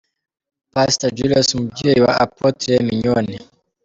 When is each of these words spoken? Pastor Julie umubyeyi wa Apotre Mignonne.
Pastor 0.73 1.09
Julie 1.15 1.41
umubyeyi 1.55 1.99
wa 2.05 2.13
Apotre 2.25 2.73
Mignonne. 2.87 3.35